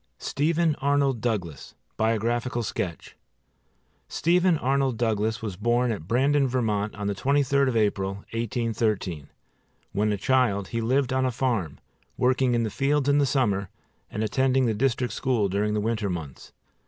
STEPHEN 0.17 0.73
ARNOLD 0.81 1.21
DOUGLAS 1.21 1.75
BIOGRAPHICAL 1.95 2.63
SKETCH 2.63 3.15
STEPHEN 4.09 4.57
ARNOLD 4.57 4.97
DOUGLAS 4.97 5.43
was 5.43 5.55
born 5.57 5.91
at 5.91 6.07
Brandon, 6.07 6.47
Vermont, 6.47 6.95
on 6.95 7.05
the 7.05 7.13
23d 7.13 7.67
of 7.67 7.77
April, 7.77 8.13
1813. 8.33 9.27
When 9.91 10.11
a 10.11 10.17
child 10.17 10.69
he 10.69 10.81
lived 10.81 11.13
on 11.13 11.27
a 11.27 11.31
farm, 11.31 11.77
working 12.17 12.55
in 12.55 12.63
the 12.63 12.71
fields 12.71 13.07
in 13.07 13.19
the 13.19 13.27
summer 13.27 13.69
and 14.09 14.23
attending 14.23 14.65
the 14.65 14.73
district 14.73 15.13
school 15.13 15.47
during 15.47 15.75
the 15.75 15.79
winter 15.79 16.09
months. 16.09 16.51